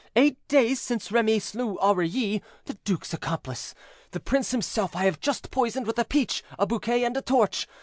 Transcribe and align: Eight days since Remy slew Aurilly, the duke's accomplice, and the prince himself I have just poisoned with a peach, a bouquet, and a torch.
Eight 0.15 0.39
days 0.47 0.81
since 0.81 1.11
Remy 1.11 1.37
slew 1.37 1.77
Aurilly, 1.77 2.41
the 2.65 2.73
duke's 2.85 3.13
accomplice, 3.13 3.75
and 4.05 4.13
the 4.13 4.19
prince 4.19 4.49
himself 4.49 4.95
I 4.95 5.03
have 5.03 5.19
just 5.19 5.51
poisoned 5.51 5.85
with 5.85 5.99
a 5.99 6.05
peach, 6.05 6.43
a 6.57 6.65
bouquet, 6.65 7.03
and 7.03 7.15
a 7.15 7.21
torch. 7.21 7.67